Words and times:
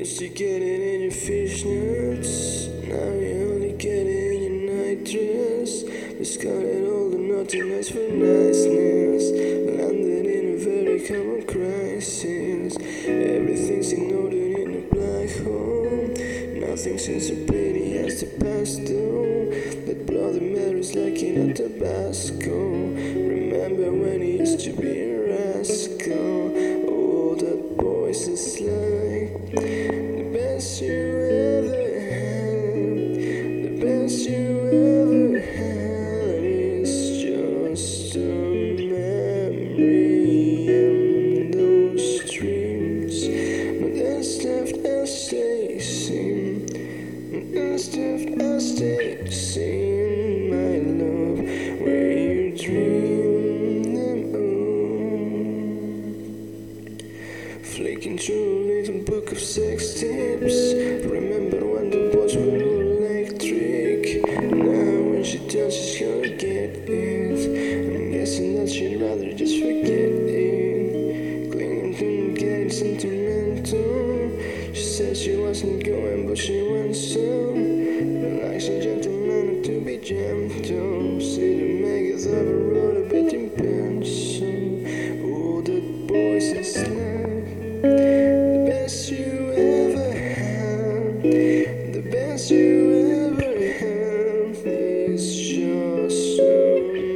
Used 0.00 0.18
to 0.20 0.28
get 0.30 0.62
it 0.62 0.80
in 0.80 1.00
your 1.02 1.10
fishnets, 1.10 2.72
now 2.88 3.20
you 3.20 3.52
only 3.52 3.72
get 3.74 4.06
it 4.06 4.32
in 4.32 4.64
your 4.64 4.72
night 4.72 5.04
dress. 5.04 5.82
Discarded 6.16 6.88
all 6.88 7.10
the 7.10 7.18
nothingness 7.18 7.90
for 7.90 8.08
niceness, 8.08 9.28
landed 9.76 10.24
in 10.24 10.54
a 10.54 10.56
very 10.56 11.00
common 11.06 11.46
crisis. 11.46 12.78
Everything's 13.04 13.92
ignored 13.92 14.32
in 14.32 14.72
a 14.72 14.94
black 14.94 15.30
hole. 15.44 16.08
Nothing 16.66 16.96
seems 16.96 17.28
so 17.28 17.34
pretty 17.44 17.98
as 17.98 18.22
the 18.22 18.26
past 18.40 18.80
though. 18.86 19.52
That 19.84 20.06
bloody 20.06 20.40
Mary's 20.40 20.94
like 20.94 21.22
in 21.22 21.50
a 21.50 21.52
Tabasco. 21.52 22.56
Remember 22.56 23.92
when 23.92 24.22
he 24.22 24.38
used 24.38 24.60
to 24.60 24.72
be 24.72 25.09
left 48.80 49.28
as 49.28 49.58
my 50.50 50.78
love, 50.88 51.38
where 51.80 52.12
you 52.12 52.56
dream 52.56 53.82
them 53.94 54.34
all. 54.34 54.40
Flicking 57.62 58.16
through 58.16 58.40
a 58.40 58.64
little 58.72 59.00
book 59.04 59.32
of 59.32 59.38
sex 59.38 60.00
tips. 60.00 60.72
Remember 61.04 61.60
when 61.66 61.90
the 61.90 62.08
boys 62.12 62.34
were 62.36 62.42
all 62.42 62.80
electric? 63.04 64.24
Now 64.50 65.02
when 65.10 65.24
she 65.24 65.38
tells 65.40 65.74
she's 65.76 66.00
gonna 66.00 66.28
get 66.28 66.88
it, 66.88 67.94
I'm 67.94 68.10
guessing 68.12 68.54
that 68.56 68.70
she'd 68.70 68.96
rather 68.96 69.30
just 69.34 69.58
forget 69.58 69.90
it. 69.90 71.50
Clinging 71.52 71.94
to 71.96 72.32
getting 72.34 72.70
sentimental. 72.70 74.30
She 74.72 74.84
said 74.84 75.16
she 75.18 75.36
wasn't 75.36 75.84
going, 75.84 76.26
but 76.26 76.38
she 76.38 76.62
went 76.62 76.96
so. 76.96 77.49
And 78.62 78.82
gentleman 78.82 79.62
to 79.62 79.80
be 79.80 79.96
gentle. 79.96 81.18
See 81.18 81.54
the 81.60 81.80
makers 81.82 82.26
of 82.26 82.34
a 82.36 82.54
road 82.54 82.96
a 82.98 83.08
bit 83.08 83.32
in 83.32 83.48
pencil. 83.56 84.84
Oh, 85.24 85.62
that 85.62 86.06
boy's 86.06 86.44
is 86.52 86.76
like 86.76 87.80
the 87.80 88.66
best 88.68 89.10
you 89.10 89.52
ever 89.56 90.12
had. 90.12 91.22
The 91.94 92.02
best 92.12 92.50
you 92.50 93.32
ever 93.32 93.52
had 93.78 94.56
is 94.66 95.24
just 95.40 96.38
a 96.38 96.42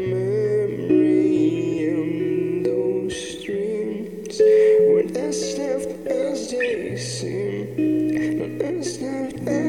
memory 0.09 1.89
and 1.91 2.65
those 2.65 3.45
dreams 3.45 4.41
weren't 4.41 5.15
as 5.15 5.59
left 5.59 6.07
as 6.07 6.51
they 6.53 6.97
seem. 6.97 7.44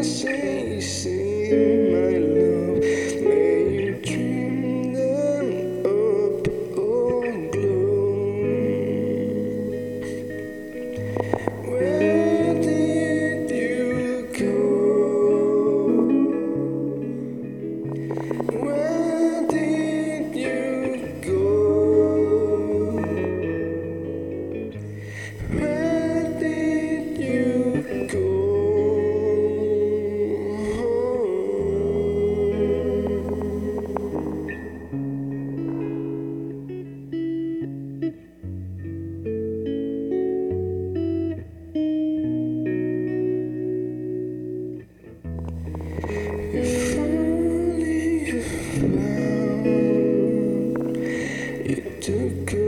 See, 0.05 0.81
see. 0.81 1.84
You 51.65 51.77
took 51.99 52.53
it. 52.53 52.64